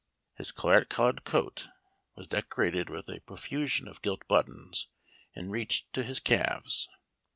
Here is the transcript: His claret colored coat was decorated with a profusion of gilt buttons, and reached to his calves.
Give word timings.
His 0.33 0.51
claret 0.51 0.89
colored 0.89 1.25
coat 1.25 1.67
was 2.15 2.25
decorated 2.27 2.89
with 2.89 3.07
a 3.07 3.19
profusion 3.21 3.87
of 3.87 4.01
gilt 4.01 4.27
buttons, 4.27 4.87
and 5.35 5.51
reached 5.51 5.93
to 5.93 6.01
his 6.01 6.19
calves. 6.19 6.89